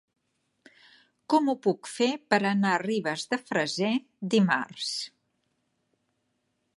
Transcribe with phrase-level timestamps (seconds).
[1.33, 3.93] Com ho puc fer per anar a Ribes de Freser
[4.35, 4.89] dimarts?